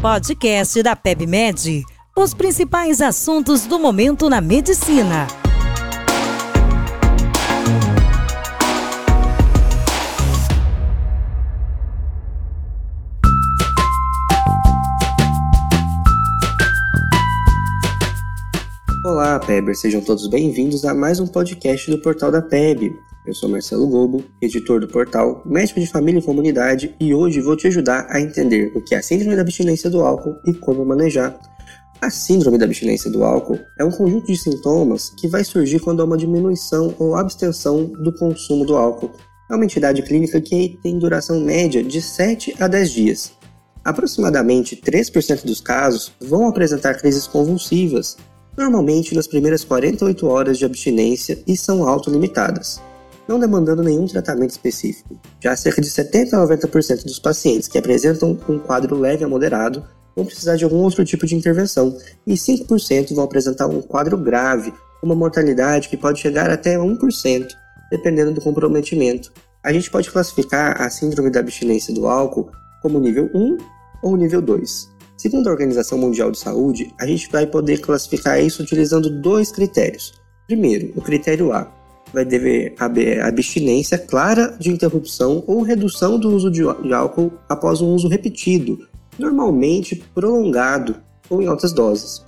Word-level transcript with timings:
Podcast 0.00 0.82
da 0.82 0.96
PebMed. 0.96 1.84
Os 2.16 2.32
principais 2.32 3.02
assuntos 3.02 3.66
do 3.66 3.78
momento 3.78 4.30
na 4.30 4.40
medicina. 4.40 5.26
Olá, 19.10 19.40
Pebers, 19.40 19.80
sejam 19.80 20.00
todos 20.00 20.28
bem-vindos 20.28 20.84
a 20.84 20.94
mais 20.94 21.18
um 21.18 21.26
podcast 21.26 21.90
do 21.90 22.00
Portal 22.00 22.30
da 22.30 22.40
Peb. 22.40 22.94
Eu 23.26 23.34
sou 23.34 23.48
Marcelo 23.48 23.88
Gobo, 23.88 24.22
editor 24.40 24.80
do 24.80 24.86
portal, 24.86 25.42
médico 25.44 25.80
de 25.80 25.88
família 25.88 26.20
e 26.20 26.22
comunidade, 26.22 26.94
e 27.00 27.12
hoje 27.12 27.40
vou 27.40 27.56
te 27.56 27.66
ajudar 27.66 28.06
a 28.08 28.20
entender 28.20 28.70
o 28.72 28.80
que 28.80 28.94
é 28.94 28.98
a 28.98 29.02
síndrome 29.02 29.34
da 29.34 29.42
abstinência 29.42 29.90
do 29.90 30.00
álcool 30.00 30.36
e 30.46 30.54
como 30.54 30.84
manejar. 30.84 31.36
A 32.00 32.08
síndrome 32.08 32.56
da 32.56 32.66
abstinência 32.66 33.10
do 33.10 33.24
álcool 33.24 33.58
é 33.76 33.84
um 33.84 33.90
conjunto 33.90 34.28
de 34.28 34.36
sintomas 34.36 35.10
que 35.18 35.26
vai 35.26 35.42
surgir 35.42 35.80
quando 35.80 36.02
há 36.02 36.04
uma 36.04 36.16
diminuição 36.16 36.94
ou 36.96 37.16
abstenção 37.16 37.86
do 37.86 38.12
consumo 38.12 38.64
do 38.64 38.76
álcool. 38.76 39.10
É 39.50 39.56
uma 39.56 39.64
entidade 39.64 40.02
clínica 40.02 40.40
que 40.40 40.78
tem 40.84 41.00
duração 41.00 41.40
média 41.40 41.82
de 41.82 42.00
7 42.00 42.54
a 42.60 42.68
10 42.68 42.92
dias. 42.92 43.32
Aproximadamente 43.84 44.76
3% 44.76 45.44
dos 45.44 45.60
casos 45.60 46.12
vão 46.20 46.46
apresentar 46.46 46.94
crises 46.94 47.26
convulsivas, 47.26 48.16
normalmente 48.60 49.14
nas 49.14 49.26
primeiras 49.26 49.64
48 49.64 50.26
horas 50.26 50.58
de 50.58 50.64
abstinência 50.64 51.42
e 51.46 51.56
são 51.56 51.88
autolimitadas 51.88 52.80
não 53.30 53.38
demandando 53.38 53.84
nenhum 53.84 54.06
tratamento 54.06 54.50
específico. 54.50 55.16
Já 55.40 55.54
cerca 55.54 55.80
de 55.80 55.88
70 55.88 56.36
a 56.36 56.40
90% 56.44 57.04
dos 57.04 57.20
pacientes 57.20 57.68
que 57.68 57.78
apresentam 57.78 58.36
um 58.48 58.58
quadro 58.58 58.98
leve 58.98 59.22
a 59.22 59.28
moderado 59.28 59.84
vão 60.16 60.24
precisar 60.24 60.56
de 60.56 60.64
algum 60.64 60.78
outro 60.78 61.04
tipo 61.04 61.24
de 61.24 61.36
intervenção, 61.36 61.96
e 62.26 62.34
5% 62.34 63.14
vão 63.14 63.22
apresentar 63.22 63.68
um 63.68 63.80
quadro 63.80 64.18
grave, 64.18 64.74
uma 65.00 65.14
mortalidade 65.14 65.88
que 65.88 65.96
pode 65.96 66.20
chegar 66.20 66.50
até 66.50 66.76
1%, 66.76 67.46
dependendo 67.88 68.32
do 68.32 68.40
comprometimento. 68.40 69.32
A 69.62 69.72
gente 69.72 69.88
pode 69.88 70.10
classificar 70.10 70.82
a 70.82 70.90
síndrome 70.90 71.30
da 71.30 71.38
abstinência 71.38 71.94
do 71.94 72.08
álcool 72.08 72.50
como 72.82 72.98
nível 72.98 73.30
1 73.32 73.58
ou 74.02 74.16
nível 74.16 74.42
2. 74.42 74.90
Segundo 75.20 75.48
a 75.48 75.50
Organização 75.50 75.98
Mundial 75.98 76.30
de 76.30 76.38
Saúde, 76.38 76.94
a 76.98 77.06
gente 77.06 77.30
vai 77.30 77.46
poder 77.46 77.82
classificar 77.82 78.42
isso 78.42 78.62
utilizando 78.62 79.20
dois 79.20 79.52
critérios. 79.52 80.14
Primeiro, 80.46 80.94
o 80.96 81.02
critério 81.02 81.52
A, 81.52 81.70
vai 82.10 82.24
dever 82.24 82.74
haver 82.78 83.20
abstinência 83.20 83.98
clara 83.98 84.56
de 84.58 84.70
interrupção 84.70 85.44
ou 85.46 85.60
redução 85.60 86.18
do 86.18 86.34
uso 86.34 86.50
de 86.50 86.62
álcool 86.94 87.30
após 87.50 87.82
um 87.82 87.88
uso 87.88 88.08
repetido, 88.08 88.88
normalmente 89.18 90.02
prolongado 90.14 90.96
ou 91.28 91.42
em 91.42 91.46
altas 91.46 91.74
doses. 91.74 92.24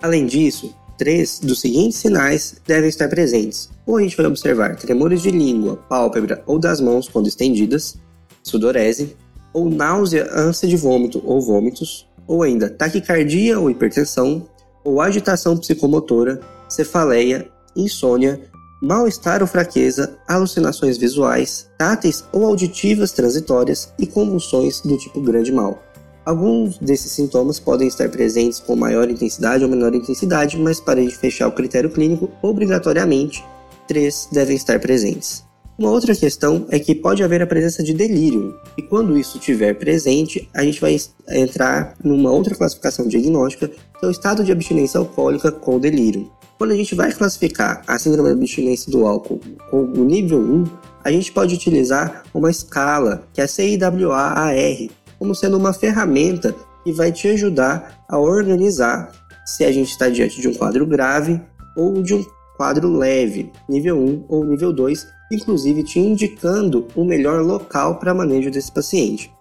Além 0.00 0.24
disso, 0.24 0.72
três 0.96 1.40
dos 1.40 1.60
seguintes 1.60 1.98
sinais 1.98 2.62
devem 2.64 2.88
estar 2.88 3.08
presentes. 3.08 3.68
Ou 3.84 3.96
a 3.96 4.02
gente 4.02 4.16
vai 4.16 4.26
observar 4.26 4.76
tremores 4.76 5.22
de 5.22 5.32
língua, 5.32 5.74
pálpebra 5.88 6.40
ou 6.46 6.56
das 6.56 6.80
mãos 6.80 7.08
quando 7.08 7.26
estendidas, 7.26 7.98
sudorese, 8.44 9.16
ou 9.52 9.68
náusea, 9.68 10.30
ânsia 10.32 10.68
de 10.68 10.76
vômito 10.76 11.20
ou 11.24 11.40
vômitos, 11.40 12.07
ou 12.28 12.44
ainda 12.44 12.70
taquicardia 12.70 13.58
ou 13.58 13.68
hipertensão, 13.68 14.46
ou 14.84 15.00
agitação 15.00 15.56
psicomotora, 15.56 16.40
cefaleia, 16.68 17.48
insônia 17.74 18.40
mal-estar 18.80 19.42
ou 19.42 19.48
fraqueza, 19.48 20.16
alucinações 20.26 20.96
visuais, 20.96 21.68
táteis 21.76 22.24
ou 22.32 22.44
auditivas 22.44 23.12
transitórias 23.12 23.92
e 23.98 24.06
convulsões 24.06 24.80
do 24.80 24.96
tipo 24.96 25.20
grande 25.20 25.50
mal. 25.50 25.82
Alguns 26.24 26.78
desses 26.78 27.10
sintomas 27.12 27.58
podem 27.58 27.88
estar 27.88 28.08
presentes 28.10 28.60
com 28.60 28.76
maior 28.76 29.08
intensidade 29.10 29.64
ou 29.64 29.70
menor 29.70 29.94
intensidade, 29.94 30.58
mas 30.58 30.78
para 30.78 31.04
fechar 31.10 31.48
o 31.48 31.52
critério 31.52 31.90
clínico, 31.90 32.30
obrigatoriamente, 32.42 33.42
três 33.86 34.28
devem 34.30 34.54
estar 34.54 34.78
presentes. 34.78 35.47
Uma 35.78 35.92
outra 35.92 36.12
questão 36.12 36.66
é 36.70 36.78
que 36.80 36.92
pode 36.92 37.22
haver 37.22 37.40
a 37.40 37.46
presença 37.46 37.84
de 37.84 37.94
delírio, 37.94 38.58
e 38.76 38.82
quando 38.82 39.16
isso 39.16 39.38
estiver 39.38 39.74
presente, 39.74 40.48
a 40.52 40.64
gente 40.64 40.80
vai 40.80 40.96
entrar 41.30 41.94
numa 42.02 42.32
outra 42.32 42.56
classificação 42.56 43.06
diagnóstica, 43.06 43.68
que 43.68 44.04
é 44.04 44.06
o 44.08 44.10
estado 44.10 44.42
de 44.42 44.50
abstinência 44.50 44.98
alcoólica 44.98 45.52
com 45.52 45.78
delírio. 45.78 46.28
Quando 46.58 46.72
a 46.72 46.76
gente 46.76 46.96
vai 46.96 47.12
classificar 47.12 47.84
a 47.86 47.96
síndrome 47.96 48.28
da 48.28 48.34
abstinência 48.34 48.90
do 48.90 49.06
álcool 49.06 49.38
com 49.70 49.84
o 49.84 50.04
nível 50.04 50.40
1, 50.40 50.64
a 51.04 51.12
gente 51.12 51.30
pode 51.30 51.54
utilizar 51.54 52.24
uma 52.34 52.50
escala, 52.50 53.22
que 53.32 53.40
é 53.40 53.44
a 53.44 53.48
CIWA-AR, 53.48 54.88
como 55.16 55.32
sendo 55.32 55.56
uma 55.56 55.72
ferramenta 55.72 56.56
que 56.82 56.90
vai 56.90 57.12
te 57.12 57.28
ajudar 57.28 58.04
a 58.08 58.18
organizar 58.18 59.12
se 59.46 59.64
a 59.64 59.70
gente 59.70 59.92
está 59.92 60.08
diante 60.08 60.40
de 60.40 60.48
um 60.48 60.54
quadro 60.54 60.84
grave 60.84 61.40
ou 61.76 62.02
de 62.02 62.14
um 62.14 62.26
quadro 62.56 62.90
leve, 62.90 63.52
nível 63.68 63.96
1 63.96 64.24
ou 64.28 64.44
nível 64.44 64.72
2, 64.72 65.17
inclusive 65.30 65.82
te 65.82 65.98
indicando 65.98 66.86
o 66.94 67.04
melhor 67.04 67.42
local 67.42 67.98
para 67.98 68.14
manejo 68.14 68.50
desse 68.50 68.72
paciente. 68.72 69.32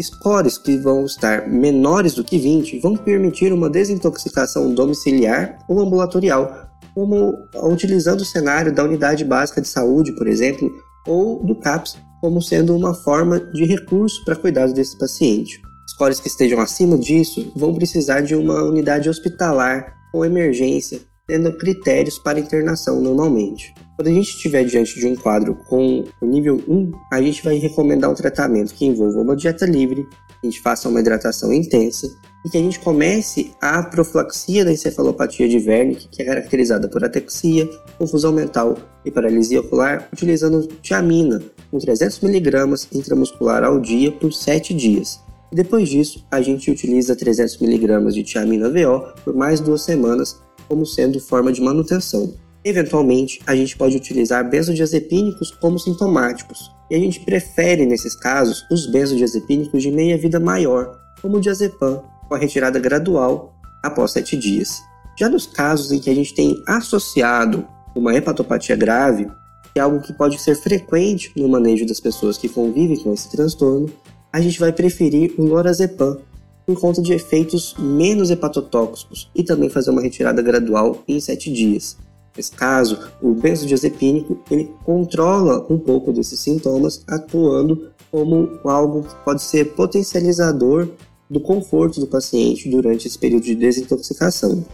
Scores 0.00 0.58
que 0.58 0.76
vão 0.76 1.04
estar 1.04 1.48
menores 1.48 2.14
do 2.14 2.24
que 2.24 2.36
20 2.36 2.80
vão 2.80 2.96
permitir 2.96 3.52
uma 3.52 3.70
desintoxicação 3.70 4.74
domiciliar 4.74 5.58
ou 5.68 5.80
ambulatorial, 5.80 6.68
como 6.94 7.32
utilizando 7.62 8.20
o 8.20 8.24
cenário 8.24 8.74
da 8.74 8.84
unidade 8.84 9.24
básica 9.24 9.60
de 9.60 9.68
saúde, 9.68 10.12
por 10.12 10.26
exemplo, 10.26 10.70
ou 11.06 11.44
do 11.44 11.54
CAPS, 11.54 11.96
como 12.20 12.40
sendo 12.42 12.74
uma 12.74 12.94
forma 12.94 13.38
de 13.38 13.64
recurso 13.64 14.24
para 14.24 14.34
cuidado 14.36 14.72
desse 14.72 14.98
paciente. 14.98 15.60
Scores 15.90 16.18
que 16.18 16.28
estejam 16.28 16.60
acima 16.60 16.98
disso 16.98 17.52
vão 17.54 17.74
precisar 17.74 18.20
de 18.20 18.34
uma 18.34 18.62
unidade 18.62 19.08
hospitalar 19.08 19.94
com 20.10 20.24
emergência, 20.24 21.00
tendo 21.26 21.52
critérios 21.56 22.18
para 22.18 22.40
internação 22.40 23.00
normalmente. 23.00 23.74
Quando 23.96 24.08
a 24.08 24.12
gente 24.12 24.30
estiver 24.30 24.64
diante 24.64 24.98
de 24.98 25.06
um 25.06 25.14
quadro 25.14 25.54
com 25.68 26.04
o 26.20 26.26
nível 26.26 26.60
1, 26.66 26.92
a 27.12 27.22
gente 27.22 27.44
vai 27.44 27.58
recomendar 27.58 28.10
um 28.10 28.14
tratamento 28.14 28.74
que 28.74 28.84
envolva 28.84 29.20
uma 29.20 29.36
dieta 29.36 29.64
livre, 29.66 30.04
a 30.42 30.46
gente 30.46 30.60
faça 30.60 30.88
uma 30.88 30.98
hidratação 30.98 31.52
intensa 31.52 32.08
e 32.44 32.50
que 32.50 32.58
a 32.58 32.60
gente 32.60 32.80
comece 32.80 33.52
a 33.60 33.84
profilaxia 33.84 34.64
da 34.64 34.72
encefalopatia 34.72 35.48
de 35.48 35.58
Wernicke, 35.58 36.08
que 36.08 36.22
é 36.22 36.24
caracterizada 36.24 36.88
por 36.88 37.04
atexia, 37.04 37.70
confusão 37.96 38.32
mental 38.32 38.76
e 39.04 39.12
paralisia 39.12 39.60
ocular, 39.60 40.08
utilizando 40.12 40.66
tiamina, 40.82 41.40
com 41.70 41.78
300mg 41.78 42.88
intramuscular 42.92 43.62
ao 43.62 43.78
dia 43.78 44.10
por 44.10 44.32
7 44.32 44.74
dias. 44.74 45.20
Depois 45.52 45.88
disso, 45.88 46.26
a 46.32 46.42
gente 46.42 46.68
utiliza 46.68 47.14
300mg 47.14 48.10
de 48.10 48.24
tiamina 48.24 48.68
VO 48.68 49.14
por 49.24 49.36
mais 49.36 49.60
duas 49.60 49.82
semanas 49.82 50.42
como 50.68 50.84
sendo 50.84 51.20
forma 51.20 51.52
de 51.52 51.60
manutenção. 51.60 52.34
Eventualmente, 52.64 53.40
a 53.46 53.54
gente 53.54 53.76
pode 53.76 53.96
utilizar 53.96 54.48
benzodiazepínicos 54.48 55.50
como 55.50 55.78
sintomáticos, 55.78 56.70
e 56.90 56.94
a 56.94 56.98
gente 56.98 57.20
prefere, 57.20 57.84
nesses 57.84 58.16
casos, 58.16 58.64
os 58.70 58.86
benzodiazepínicos 58.86 59.82
de 59.82 59.90
meia-vida 59.90 60.40
maior, 60.40 60.98
como 61.20 61.36
o 61.36 61.40
diazepam, 61.40 62.02
com 62.26 62.34
a 62.34 62.38
retirada 62.38 62.78
gradual 62.78 63.54
após 63.82 64.12
7 64.12 64.36
dias. 64.36 64.80
Já 65.18 65.28
nos 65.28 65.46
casos 65.46 65.92
em 65.92 65.98
que 65.98 66.08
a 66.08 66.14
gente 66.14 66.34
tem 66.34 66.56
associado 66.66 67.66
uma 67.94 68.14
hepatopatia 68.14 68.74
grave, 68.74 69.26
que 69.72 69.78
é 69.78 69.80
algo 69.80 70.00
que 70.00 70.12
pode 70.12 70.40
ser 70.40 70.54
frequente 70.54 71.30
no 71.36 71.48
manejo 71.48 71.86
das 71.86 72.00
pessoas 72.00 72.38
que 72.38 72.48
convivem 72.48 72.96
com 72.96 73.12
esse 73.12 73.30
transtorno, 73.30 73.92
a 74.32 74.40
gente 74.40 74.58
vai 74.58 74.72
preferir 74.72 75.34
o 75.38 75.44
lorazepam 75.44 76.18
por 76.66 76.80
conta 76.80 77.02
de 77.02 77.12
efeitos 77.12 77.74
menos 77.78 78.30
hepatotóxicos 78.30 79.30
e 79.34 79.44
também 79.44 79.68
fazer 79.68 79.90
uma 79.90 80.00
retirada 80.00 80.40
gradual 80.40 81.02
em 81.06 81.20
7 81.20 81.52
dias. 81.52 81.96
Nesse 82.36 82.52
caso, 82.52 82.98
o 83.22 83.32
benzodiazepínico 83.32 84.38
ele 84.50 84.72
controla 84.84 85.64
um 85.70 85.78
pouco 85.78 86.12
desses 86.12 86.40
sintomas, 86.40 87.04
atuando 87.06 87.90
como 88.10 88.48
algo 88.64 89.04
que 89.04 89.14
pode 89.24 89.42
ser 89.42 89.74
potencializador 89.74 90.88
do 91.30 91.40
conforto 91.40 92.00
do 92.00 92.06
paciente 92.06 92.68
durante 92.68 93.06
esse 93.06 93.18
período 93.18 93.44
de 93.44 93.54
desintoxicação. 93.54 94.64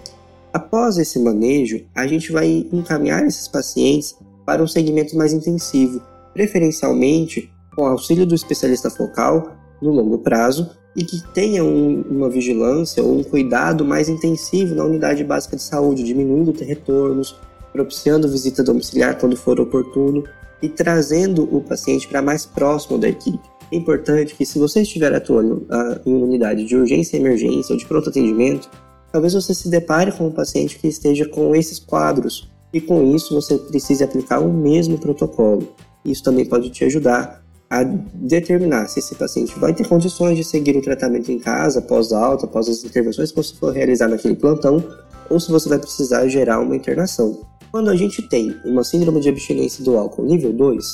Após 0.53 0.99
esse 0.99 1.19
manejo, 1.19 1.85
a 1.95 2.07
gente 2.07 2.33
vai 2.33 2.67
encaminhar 2.73 3.25
esses 3.25 3.47
pacientes 3.47 4.17
para 4.45 4.63
um 4.63 4.67
segmento 4.67 5.17
mais 5.17 5.33
intensivo, 5.33 6.03
preferencialmente 6.33 7.51
com 7.77 7.87
auxílio 7.87 8.27
do 8.27 8.35
especialista 8.35 8.91
focal 8.91 9.56
no 9.81 9.91
longo 9.91 10.19
prazo 10.19 10.71
e 10.95 11.05
que 11.05 11.23
tenha 11.33 11.65
um, 11.65 12.03
uma 12.03 12.29
vigilância 12.29 13.03
ou 13.03 13.19
um 13.19 13.23
cuidado 13.23 13.85
mais 13.85 14.09
intensivo 14.09 14.75
na 14.75 14.85
unidade 14.85 15.23
básica 15.23 15.57
de 15.57 15.63
saúde, 15.63 16.03
diminuindo 16.03 16.53
retornos, 16.53 17.37
propiciando 17.73 18.29
visita 18.29 18.63
domiciliar 18.63 19.19
quando 19.19 19.37
for 19.37 19.61
oportuno 19.61 20.25
e 20.61 20.69
trazendo 20.69 21.45
o 21.55 21.61
paciente 21.61 22.09
para 22.09 22.21
mais 22.21 22.45
próximo 22.45 22.99
da 22.99 23.09
equipe. 23.09 23.41
É 23.73 23.77
importante 23.77 24.35
que, 24.35 24.45
se 24.45 24.59
você 24.59 24.83
estiver 24.83 25.15
atuando 25.15 25.67
uh, 25.71 26.01
em 26.05 26.13
unidade 26.13 26.65
de 26.65 26.77
urgência 26.77 27.17
e 27.17 27.21
emergência 27.21 27.73
ou 27.73 27.79
de 27.79 27.87
pronto 27.87 28.11
atendimento, 28.11 28.69
talvez 29.13 29.33
você 29.33 29.55
se 29.55 29.69
depare 29.69 30.11
com 30.11 30.27
um 30.27 30.33
paciente 30.33 30.77
que 30.77 30.89
esteja 30.89 31.27
com 31.29 31.55
esses 31.55 31.79
quadros 31.79 32.51
e, 32.73 32.81
com 32.81 33.15
isso, 33.15 33.33
você 33.33 33.57
precise 33.57 34.03
aplicar 34.03 34.41
o 34.41 34.53
mesmo 34.53 34.99
protocolo. 34.99 35.69
Isso 36.05 36.23
também 36.23 36.45
pode 36.45 36.71
te 36.71 36.85
ajudar 36.85 37.45
a 37.70 37.84
determinar 37.84 38.88
se 38.88 38.99
esse 38.99 39.14
paciente 39.14 39.56
vai 39.58 39.72
ter 39.72 39.87
condições 39.87 40.37
de 40.37 40.43
seguir 40.43 40.76
o 40.76 40.82
tratamento 40.82 41.31
em 41.31 41.38
casa, 41.38 41.78
após 41.78 42.12
alta, 42.12 42.46
após 42.46 42.69
as 42.69 42.82
intervenções 42.82 43.31
que 43.31 43.37
você 43.37 43.55
for 43.55 43.72
realizar 43.72 44.08
naquele 44.08 44.34
plantão, 44.34 44.84
ou 45.31 45.38
se 45.38 45.52
você 45.52 45.69
vai 45.69 45.78
precisar 45.78 46.26
gerar 46.26 46.58
uma 46.58 46.75
internação. 46.75 47.40
Quando 47.70 47.88
a 47.88 47.94
gente 47.94 48.20
tem 48.22 48.56
uma 48.64 48.82
síndrome 48.82 49.20
de 49.20 49.28
abstinência 49.28 49.84
do 49.84 49.96
álcool 49.96 50.25
nível 50.25 50.52
2, 50.52 50.84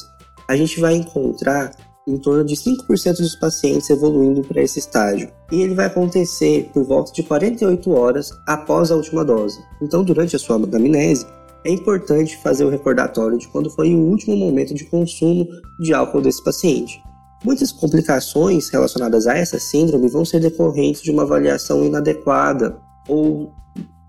a 0.47 0.55
gente 0.55 0.79
vai 0.79 0.95
encontrar 0.95 1.73
em 2.07 2.19
torno 2.19 2.45
de 2.45 2.55
5% 2.55 3.17
dos 3.17 3.35
pacientes 3.35 3.89
evoluindo 3.91 4.43
para 4.43 4.63
esse 4.63 4.79
estágio. 4.79 5.31
E 5.51 5.63
ele 5.63 5.75
vai 5.75 5.87
acontecer 5.87 6.71
por 6.73 6.85
volta 6.85 7.11
de 7.13 7.23
48 7.23 7.91
horas 7.91 8.31
após 8.47 8.91
a 8.91 8.97
última 8.97 9.25
dose. 9.25 9.59
Então, 9.83 10.05
durante 10.05 10.37
a 10.37 10.39
sua 10.39 10.57
anamnese, 10.57 11.27
é 11.65 11.71
importante 11.71 12.37
fazer 12.39 12.65
o 12.65 12.71
recordatório 12.71 13.39
de 13.39 13.49
quando 13.49 13.71
foi 13.71 13.95
o 13.95 13.99
último 13.99 14.37
momento 14.37 14.75
de 14.75 14.85
consumo 14.85 15.47
de 15.79 15.93
álcool 15.93 16.21
desse 16.21 16.43
paciente. 16.43 17.03
Muitas 17.45 17.71
complicações 17.73 18.69
relacionadas 18.69 19.27
a 19.27 19.37
essa 19.37 19.59
síndrome 19.59 20.09
vão 20.09 20.25
ser 20.25 20.41
decorrentes 20.41 21.03
de 21.03 21.11
uma 21.11 21.23
avaliação 21.23 21.85
inadequada 21.85 22.77
ou 23.09 23.53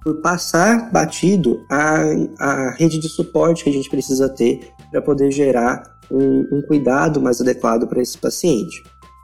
por 0.03 0.21
passar 0.21 0.91
batido 0.91 1.65
a, 1.69 1.99
a 2.39 2.71
rede 2.71 2.97
de 2.99 3.09
suporte 3.09 3.63
que 3.63 3.69
a 3.69 3.73
gente 3.73 3.89
precisa 3.89 4.29
ter 4.29 4.71
para 4.89 5.01
poder 5.01 5.31
gerar 5.31 5.83
um, 6.09 6.47
um 6.51 6.61
cuidado 6.61 7.21
mais 7.21 7.41
adequado 7.41 7.87
para 7.87 8.01
esse 8.01 8.17
paciente. 8.17 8.83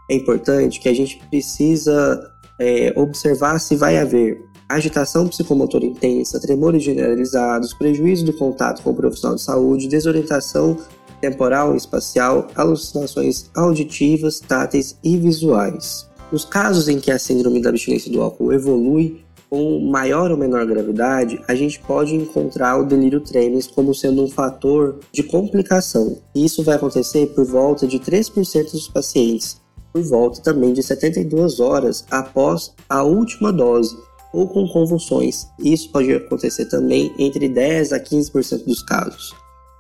É 0.09 0.15
importante 0.15 0.79
que 0.79 0.89
a 0.89 0.93
gente 0.93 1.17
precisa 1.29 2.21
é, 2.59 2.93
observar 2.97 3.59
se 3.59 3.75
vai 3.75 3.97
haver 3.97 4.37
agitação 4.67 5.27
psicomotora 5.27 5.85
intensa, 5.85 6.39
tremores 6.39 6.83
generalizados, 6.83 7.73
prejuízo 7.73 8.25
do 8.25 8.33
contato 8.33 8.81
com 8.81 8.91
o 8.91 8.95
profissional 8.95 9.35
de 9.35 9.41
saúde, 9.41 9.87
desorientação 9.87 10.77
temporal 11.21 11.73
e 11.73 11.77
espacial, 11.77 12.47
alucinações 12.55 13.49
auditivas, 13.55 14.39
táteis 14.39 14.97
e 15.03 15.15
visuais. 15.17 16.09
Nos 16.31 16.43
casos 16.43 16.89
em 16.89 16.99
que 16.99 17.11
a 17.11 17.19
síndrome 17.19 17.61
da 17.61 17.69
abstinência 17.69 18.11
do 18.11 18.21
álcool 18.21 18.51
evolui 18.51 19.23
com 19.53 19.79
maior 19.79 20.31
ou 20.31 20.37
menor 20.37 20.65
gravidade, 20.65 21.39
a 21.47 21.53
gente 21.53 21.79
pode 21.79 22.15
encontrar 22.15 22.75
o 22.79 22.85
delírio 22.85 23.21
tremens 23.21 23.67
como 23.67 23.93
sendo 23.93 24.23
um 24.23 24.27
fator 24.27 24.99
de 25.11 25.21
complicação. 25.21 26.17
E 26.33 26.43
isso 26.43 26.63
vai 26.63 26.75
acontecer 26.75 27.27
por 27.27 27.45
volta 27.45 27.85
de 27.85 27.99
3% 27.99 28.71
dos 28.71 28.87
pacientes, 28.87 29.61
por 29.93 30.01
volta 30.01 30.41
também 30.41 30.73
de 30.73 30.81
72 30.81 31.59
horas 31.59 32.03
após 32.09 32.73
a 32.89 33.03
última 33.03 33.53
dose, 33.53 33.95
ou 34.33 34.47
com 34.47 34.67
convulsões. 34.67 35.47
Isso 35.59 35.89
pode 35.91 36.11
acontecer 36.11 36.65
também 36.65 37.13
entre 37.17 37.47
10 37.47 37.93
a 37.93 37.99
15% 37.99 38.65
dos 38.65 38.81
casos. 38.81 39.33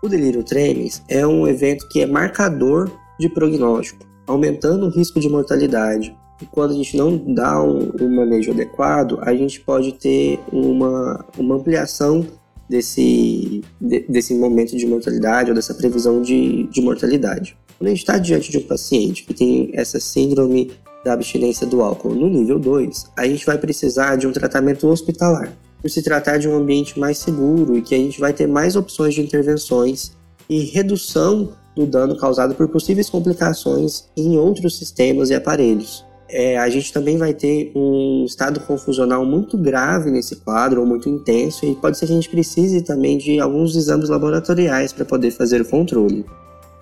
O 0.03 0.07
delírio 0.07 0.43
tremens 0.43 1.01
é 1.09 1.25
um 1.25 1.47
evento 1.47 1.87
que 1.89 2.01
é 2.01 2.05
marcador 2.05 2.91
de 3.19 3.27
prognóstico, 3.27 4.05
aumentando 4.27 4.85
o 4.85 4.89
risco 4.89 5.19
de 5.19 5.27
mortalidade, 5.27 6.15
e 6.41 6.45
quando 6.45 6.71
a 6.71 6.73
gente 6.73 6.97
não 6.97 7.17
dá 7.33 7.63
um, 7.63 7.91
um 8.01 8.15
manejo 8.15 8.51
adequado, 8.51 9.17
a 9.21 9.33
gente 9.33 9.61
pode 9.61 9.93
ter 9.93 10.39
uma, 10.51 11.25
uma 11.37 11.55
ampliação 11.55 12.25
desse, 12.69 13.61
de, 13.79 13.99
desse 14.09 14.33
momento 14.33 14.75
de 14.75 14.85
mortalidade 14.85 15.51
ou 15.51 15.55
dessa 15.55 15.73
previsão 15.73 16.21
de, 16.21 16.63
de 16.67 16.81
mortalidade. 16.81 17.57
Quando 17.77 17.87
a 17.87 17.89
gente 17.91 17.99
está 17.99 18.17
diante 18.17 18.51
de 18.51 18.57
um 18.57 18.63
paciente 18.63 19.23
que 19.23 19.33
tem 19.33 19.71
essa 19.73 19.99
síndrome 19.99 20.71
da 21.03 21.13
abstinência 21.13 21.67
do 21.67 21.81
álcool. 21.81 22.13
No 22.13 22.29
nível 22.29 22.59
2, 22.59 23.11
a 23.17 23.25
gente 23.27 23.45
vai 23.45 23.57
precisar 23.57 24.15
de 24.15 24.27
um 24.27 24.31
tratamento 24.31 24.87
hospitalar, 24.87 25.53
por 25.81 25.89
se 25.89 26.01
tratar 26.01 26.37
de 26.37 26.47
um 26.47 26.55
ambiente 26.55 26.99
mais 26.99 27.17
seguro 27.17 27.77
e 27.77 27.81
que 27.81 27.93
a 27.93 27.97
gente 27.97 28.19
vai 28.19 28.33
ter 28.33 28.47
mais 28.47 28.75
opções 28.75 29.13
de 29.13 29.21
intervenções 29.21 30.13
e 30.49 30.59
redução 30.59 31.53
do 31.75 31.85
dano 31.85 32.15
causado 32.15 32.55
por 32.55 32.67
possíveis 32.67 33.09
complicações 33.09 34.05
em 34.15 34.37
outros 34.37 34.77
sistemas 34.77 35.29
e 35.29 35.33
aparelhos. 35.33 36.05
É, 36.29 36.57
a 36.57 36.67
gente 36.67 36.91
também 36.91 37.17
vai 37.17 37.33
ter 37.33 37.71
um 37.75 38.23
estado 38.25 38.59
confusional 38.61 39.23
muito 39.23 39.55
grave 39.55 40.09
nesse 40.09 40.37
quadro, 40.37 40.81
ou 40.81 40.87
muito 40.87 41.07
intenso, 41.07 41.63
e 41.65 41.75
pode 41.75 41.97
ser 41.97 42.07
que 42.07 42.11
a 42.11 42.15
gente 42.15 42.29
precise 42.29 42.81
também 42.81 43.17
de 43.17 43.39
alguns 43.39 43.75
exames 43.75 44.09
laboratoriais 44.09 44.91
para 44.91 45.05
poder 45.05 45.29
fazer 45.29 45.61
o 45.61 45.65
controle. 45.65 46.25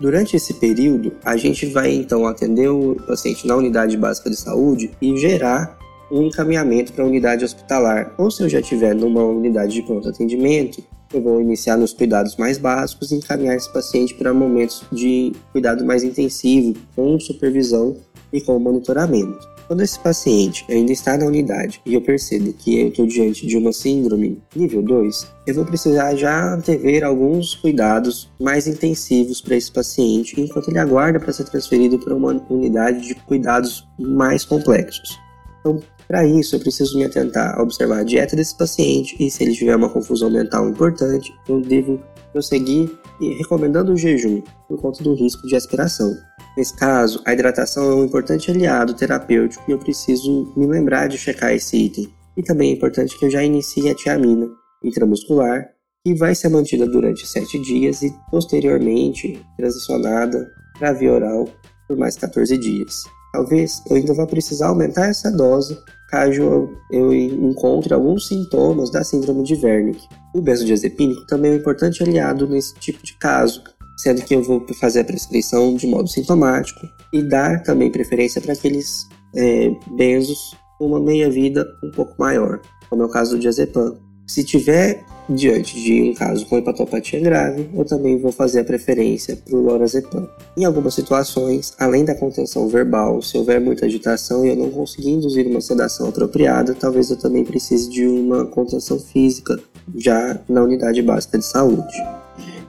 Durante 0.01 0.35
esse 0.35 0.55
período, 0.55 1.13
a 1.23 1.37
gente 1.37 1.67
vai 1.67 1.93
então 1.93 2.25
atender 2.25 2.67
o 2.67 2.95
paciente 3.05 3.45
na 3.45 3.55
unidade 3.55 3.95
básica 3.95 4.31
de 4.31 4.35
saúde 4.35 4.89
e 4.99 5.15
gerar 5.15 5.77
um 6.11 6.23
encaminhamento 6.23 6.91
para 6.91 7.03
a 7.03 7.07
unidade 7.07 7.45
hospitalar. 7.45 8.11
Ou 8.17 8.31
se 8.31 8.41
eu 8.41 8.49
já 8.49 8.59
estiver 8.59 8.95
numa 8.95 9.23
unidade 9.23 9.73
de 9.73 9.83
pronto 9.83 10.09
atendimento, 10.09 10.83
eu 11.13 11.21
vou 11.21 11.39
iniciar 11.39 11.77
nos 11.77 11.93
cuidados 11.93 12.35
mais 12.35 12.57
básicos 12.57 13.11
e 13.11 13.15
encaminhar 13.15 13.55
esse 13.55 13.71
paciente 13.71 14.15
para 14.15 14.33
momentos 14.33 14.83
de 14.91 15.33
cuidado 15.51 15.85
mais 15.85 16.03
intensivo, 16.03 16.73
com 16.95 17.19
supervisão 17.19 17.95
e 18.33 18.41
com 18.41 18.57
monitoramento. 18.57 19.50
Quando 19.67 19.81
esse 19.81 19.99
paciente 19.99 20.65
ainda 20.69 20.91
está 20.91 21.17
na 21.17 21.25
unidade 21.25 21.81
e 21.85 21.93
eu 21.93 22.01
percebo 22.01 22.53
que 22.53 22.79
eu 22.79 22.87
estou 22.89 23.07
diante 23.07 23.45
de 23.47 23.57
uma 23.57 23.71
síndrome 23.71 24.41
nível 24.55 24.81
2, 24.81 25.27
eu 25.47 25.55
vou 25.55 25.65
precisar 25.65 26.15
já 26.15 26.53
antever 26.53 27.03
alguns 27.03 27.55
cuidados 27.55 28.29
mais 28.39 28.67
intensivos 28.67 29.41
para 29.41 29.55
esse 29.55 29.71
paciente 29.71 30.39
enquanto 30.39 30.69
ele 30.69 30.79
aguarda 30.79 31.19
para 31.19 31.33
ser 31.33 31.45
transferido 31.45 31.97
para 31.99 32.15
uma 32.15 32.41
unidade 32.49 33.07
de 33.07 33.15
cuidados 33.15 33.87
mais 33.97 34.43
complexos. 34.43 35.19
Então, 35.59 35.79
para 36.07 36.25
isso, 36.25 36.55
eu 36.55 36.59
preciso 36.59 36.97
me 36.97 37.05
atentar 37.05 37.57
a 37.57 37.63
observar 37.63 37.99
a 37.99 38.03
dieta 38.03 38.35
desse 38.35 38.57
paciente 38.57 39.15
e 39.19 39.31
se 39.31 39.43
ele 39.43 39.53
tiver 39.53 39.75
uma 39.75 39.89
confusão 39.89 40.29
mental 40.29 40.67
importante, 40.67 41.33
eu 41.47 41.61
devo 41.61 42.01
prosseguir 42.33 42.91
recomendando 43.37 43.93
o 43.93 43.97
jejum 43.97 44.41
por 44.67 44.79
conta 44.81 45.03
do 45.03 45.13
risco 45.13 45.47
de 45.47 45.55
aspiração. 45.55 46.13
Nesse 46.57 46.75
caso, 46.75 47.21
a 47.25 47.33
hidratação 47.33 47.91
é 47.91 47.95
um 47.95 48.05
importante 48.05 48.51
aliado 48.51 48.93
terapêutico 48.93 49.63
e 49.67 49.71
eu 49.71 49.79
preciso 49.79 50.51
me 50.55 50.67
lembrar 50.67 51.07
de 51.07 51.17
checar 51.17 51.53
esse 51.53 51.77
item. 51.77 52.13
E 52.35 52.43
também 52.43 52.71
é 52.71 52.73
importante 52.73 53.17
que 53.17 53.25
eu 53.25 53.29
já 53.29 53.43
inicie 53.43 53.89
a 53.89 53.95
tiamina 53.95 54.47
intramuscular, 54.83 55.69
que 56.05 56.13
vai 56.15 56.33
ser 56.33 56.49
mantida 56.49 56.87
durante 56.87 57.27
7 57.27 57.59
dias 57.61 58.01
e 58.01 58.13
posteriormente 58.29 59.39
transicionada 59.57 60.49
para 60.77 60.93
via 60.93 61.13
oral 61.13 61.47
por 61.87 61.97
mais 61.97 62.15
14 62.15 62.57
dias. 62.57 63.03
Talvez 63.31 63.81
eu 63.89 63.95
ainda 63.95 64.13
vá 64.13 64.25
precisar 64.25 64.67
aumentar 64.67 65.07
essa 65.07 65.31
dose 65.31 65.77
caso 66.11 66.69
eu 66.91 67.13
encontre 67.13 67.93
alguns 67.93 68.27
sintomas 68.27 68.91
da 68.91 69.01
síndrome 69.01 69.43
de 69.43 69.55
Wernicke. 69.55 70.05
O 70.35 70.41
benzodiazepínico 70.41 71.25
também 71.25 71.51
é 71.51 71.53
um 71.53 71.57
importante 71.57 72.03
aliado 72.03 72.47
nesse 72.47 72.75
tipo 72.75 73.01
de 73.01 73.13
caso, 73.17 73.63
sendo 74.01 74.23
que 74.23 74.33
eu 74.33 74.41
vou 74.41 74.65
fazer 74.79 75.01
a 75.01 75.03
prescrição 75.03 75.75
de 75.75 75.85
modo 75.85 76.09
sintomático 76.09 76.87
e 77.13 77.21
dar 77.21 77.61
também 77.61 77.91
preferência 77.91 78.41
para 78.41 78.53
aqueles 78.53 79.07
é, 79.35 79.71
benzos 79.91 80.55
com 80.77 80.87
uma 80.87 80.99
meia-vida 80.99 81.67
um 81.83 81.91
pouco 81.91 82.15
maior, 82.17 82.59
como 82.89 83.03
é 83.03 83.05
o 83.05 83.09
caso 83.09 83.35
do 83.35 83.39
diazepam. 83.39 83.95
Se 84.25 84.43
tiver 84.43 85.03
diante 85.29 85.79
de 85.79 86.01
um 86.01 86.13
caso 86.15 86.47
com 86.47 86.57
hepatopatia 86.57 87.19
grave, 87.19 87.69
eu 87.75 87.85
também 87.85 88.17
vou 88.17 88.31
fazer 88.31 88.61
a 88.61 88.63
preferência 88.63 89.35
para 89.35 89.55
o 89.55 89.61
lorazepam. 89.61 90.27
Em 90.57 90.65
algumas 90.65 90.95
situações, 90.95 91.73
além 91.77 92.03
da 92.03 92.15
contenção 92.15 92.67
verbal, 92.67 93.21
se 93.21 93.37
houver 93.37 93.61
muita 93.61 93.85
agitação 93.85 94.43
e 94.43 94.49
eu 94.49 94.55
não 94.55 94.71
conseguir 94.71 95.11
induzir 95.11 95.45
uma 95.45 95.61
sedação 95.61 96.09
apropriada, 96.09 96.73
talvez 96.73 97.11
eu 97.11 97.17
também 97.17 97.45
precise 97.45 97.87
de 97.87 98.07
uma 98.07 98.45
contenção 98.45 98.97
física 98.97 99.59
já 99.95 100.39
na 100.49 100.63
unidade 100.63 101.01
básica 101.03 101.37
de 101.37 101.45
saúde 101.45 102.20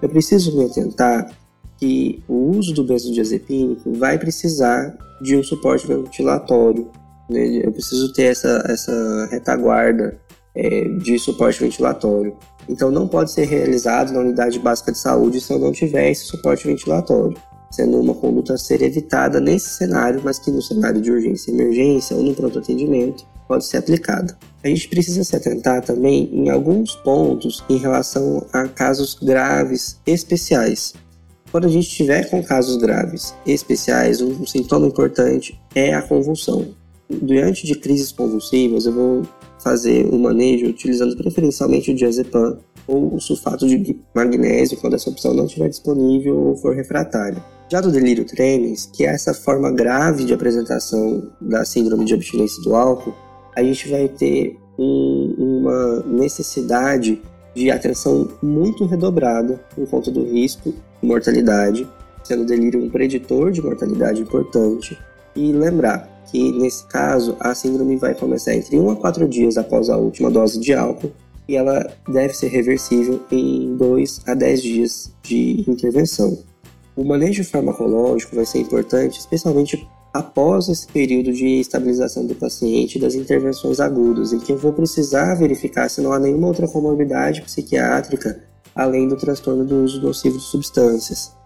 eu 0.03 0.09
preciso 0.09 0.57
me 0.59 0.65
atentar 0.67 1.31
que 1.79 2.23
o 2.29 2.51
uso 2.57 2.75
do 2.75 2.85
benzodiazepínico 2.85 3.93
vai 3.93 4.19
precisar 4.19 4.97
de 5.21 5.37
um 5.37 5.43
suporte 5.43 5.87
ventilatório. 5.87 6.91
Né? 7.31 7.65
Eu 7.65 7.73
preciso 7.73 8.13
ter 8.13 8.25
essa, 8.25 8.65
essa 8.69 9.29
retaguarda 9.31 10.21
é, 10.55 10.85
de 10.99 11.19
suporte 11.19 11.61
ventilatório. 11.61 12.37
Então, 12.69 12.91
não 12.91 13.09
pode 13.09 13.33
ser 13.33 13.45
realizado 13.45 14.13
na 14.13 14.21
unidade 14.21 14.59
básica 14.59 14.93
de 14.93 14.99
saúde 14.99 15.41
se 15.41 15.53
eu 15.53 15.59
não 15.59 15.73
tiver 15.73 16.11
esse 16.11 16.25
suporte 16.25 16.67
ventilatório, 16.67 17.37
sendo 17.71 17.99
uma 18.01 18.15
conduta 18.15 18.55
a 18.55 18.59
ser 18.59 18.83
evitada 18.83 19.41
nesse 19.41 19.71
cenário, 19.71 20.21
mas 20.23 20.39
que 20.39 20.51
no 20.51 20.63
cenário 20.63 21.01
de 21.01 21.11
urgência 21.11 21.51
e 21.51 21.55
emergência 21.55 22.17
ou 22.17 22.23
no 22.23 22.35
pronto 22.35 22.59
atendimento 22.59 23.25
pode 23.47 23.65
ser 23.65 23.79
aplicada. 23.79 24.37
A 24.65 24.69
gente 24.69 24.89
precisa 24.89 25.25
se 25.25 25.35
atentar 25.35 25.83
também 25.83 26.31
em 26.33 26.49
alguns 26.49 26.95
pontos 26.97 27.65
em 27.69 27.77
relação 27.77 28.47
a 28.53 28.69
casos 28.69 29.15
graves 29.15 30.01
especiais. 30.07 30.95
Quando 31.51 31.67
a 31.67 31.69
gente 31.69 31.89
estiver 31.89 32.31
com 32.31 32.43
casos 32.43 32.77
graves 32.77 33.35
especiais, 33.47 34.21
um 34.23 34.47
sintoma 34.47 34.87
importante 34.87 35.61
é 35.75 35.93
a 35.93 36.01
convulsão. 36.01 36.75
Diante 37.11 37.67
de 37.67 37.75
crises 37.75 38.11
convulsivas, 38.11 38.87
eu 38.87 38.93
vou 38.93 39.23
fazer 39.63 40.07
o 40.07 40.19
manejo 40.19 40.67
utilizando 40.67 41.17
preferencialmente 41.17 41.91
o 41.91 41.95
diazepam 41.95 42.59
ou 42.87 43.15
o 43.15 43.21
sulfato 43.21 43.67
de 43.67 44.01
magnésio 44.15 44.79
quando 44.79 44.95
essa 44.95 45.11
opção 45.11 45.35
não 45.35 45.47
estiver 45.47 45.69
disponível 45.69 46.37
ou 46.37 46.57
for 46.57 46.75
refratária. 46.75 47.43
Já 47.71 47.81
do 47.81 47.91
delírio 47.91 48.25
tremens, 48.25 48.87
que 48.93 49.05
é 49.05 49.09
essa 49.09 49.33
forma 49.33 49.71
grave 49.71 50.25
de 50.25 50.35
apresentação 50.35 51.31
da 51.41 51.65
síndrome 51.65 52.05
de 52.05 52.15
abstinência 52.15 52.63
do 52.63 52.75
álcool, 52.75 53.15
a 53.55 53.63
gente 53.63 53.89
vai 53.89 54.09
ter 54.09 54.59
um, 54.79 55.35
uma 55.39 56.01
necessidade 56.01 57.21
de 57.55 57.71
atenção 57.71 58.29
muito 58.43 58.85
redobrada 58.87 59.61
por 59.75 59.89
conta 59.89 60.11
do 60.11 60.25
risco 60.25 60.73
de 61.01 61.07
mortalidade 61.07 61.87
sendo 62.23 62.43
o 62.43 62.47
delírio 62.47 62.83
um 62.83 62.89
preditor 62.89 63.51
de 63.51 63.61
mortalidade 63.61 64.21
importante. 64.21 64.99
E 65.35 65.53
lembrar 65.53 66.09
que, 66.31 66.53
nesse 66.53 66.85
caso, 66.87 67.37
a 67.41 67.55
síndrome 67.55 67.97
vai 67.97 68.15
começar 68.15 68.55
entre 68.55 68.79
1 68.79 68.91
a 68.91 68.97
4 68.97 69.29
dias 69.29 69.57
após 69.57 69.89
a 69.89 69.97
última 69.97 70.31
dose 70.31 70.61
de 70.61 70.73
álcool 70.73 71.11
e 71.49 71.57
ela 71.57 71.91
deve 72.09 72.35
ser 72.35 72.49
reversível 72.49 73.21
em 73.31 73.77
2 73.77 74.23
a 74.27 74.35
10 74.35 74.63
dias 74.63 75.13
de 75.23 75.65
intervenção. 75.69 76.39
O 76.95 77.05
manejo 77.05 77.43
farmacológico 77.45 78.37
vai 78.37 78.45
ser 78.45 78.61
importante, 78.61 79.19
especialmente 79.19 79.87
após 80.13 80.69
esse 80.69 80.87
período 80.87 81.33
de 81.33 81.61
estabilização 81.61 82.27
do 82.27 82.35
paciente 82.35 82.99
das 82.99 83.15
intervenções 83.15 83.81
agudas, 83.81 84.33
em 84.33 84.39
que 84.39 84.53
eu 84.53 84.59
vou 84.59 84.73
precisar 84.73 85.35
verificar 85.35 85.89
se 85.89 86.01
não 86.01 86.13
há 86.13 86.19
nenhuma 86.19 86.49
outra 86.49 86.69
comorbidade 86.69 87.43
psiquiátrica 87.43 88.43
além 88.75 89.09
do 89.09 89.17
transtorno 89.17 89.65
do 89.65 89.85
uso 89.85 90.01
nocivo 90.01 90.39
de 90.39 90.45
substâncias. 90.45 91.37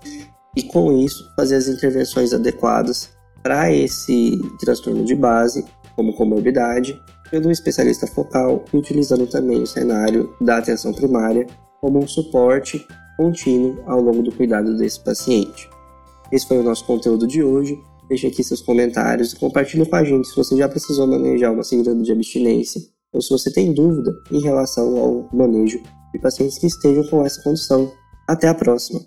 E 0.57 0.63
com 0.63 0.93
isso, 0.93 1.25
fazer 1.37 1.57
as 1.57 1.69
intervenções 1.69 2.33
adequadas 2.33 3.11
para 3.43 3.73
esse 3.73 4.39
transtorno 4.59 5.05
de 5.05 5.15
base, 5.15 5.65
como 5.95 6.15
comorbidade, 6.15 6.99
pelo 7.31 7.51
especialista 7.51 8.07
focal 8.07 8.65
utilizando 8.73 9.27
também 9.27 9.63
o 9.63 9.67
cenário 9.67 10.35
da 10.41 10.59
atenção 10.59 10.93
primária 10.93 11.47
como 11.81 11.99
um 11.99 12.07
suporte 12.07 12.87
contínuo 13.17 13.83
ao 13.87 14.01
longo 14.01 14.23
do 14.23 14.33
cuidado 14.33 14.77
desse 14.77 15.01
paciente. 15.01 15.69
Esse 16.31 16.47
foi 16.47 16.59
o 16.59 16.63
nosso 16.63 16.85
conteúdo 16.85 17.27
de 17.27 17.43
hoje. 17.43 17.79
Deixe 18.09 18.27
aqui 18.27 18.43
seus 18.43 18.61
comentários 18.63 19.33
e 19.33 19.37
compartilhe 19.37 19.85
com 19.85 19.97
a 19.97 20.05
gente 20.05 20.29
se 20.29 20.37
você 20.37 20.57
já 20.57 20.69
precisou 20.69 21.07
manejar 21.07 21.53
uma 21.53 21.65
síndrome 21.65 22.03
de 22.03 22.13
abstinência 22.13 22.81
ou 23.13 23.21
se 23.21 23.31
você 23.31 23.53
tem 23.53 23.73
dúvida 23.73 24.13
em 24.31 24.41
relação 24.41 24.97
ao 24.99 25.29
manejo 25.33 25.81
de 26.13 26.21
pacientes 26.21 26.59
que 26.59 26.67
estejam 26.67 27.05
com 27.09 27.25
essa 27.25 27.43
condição. 27.43 27.91
Até 28.29 28.49
a 28.49 28.55
próxima! 28.55 29.01